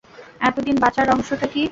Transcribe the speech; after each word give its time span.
এতদিন 0.41 0.75
বাঁচার 0.79 1.05
রহস্যটা 1.07 1.47
কি? 1.47 1.61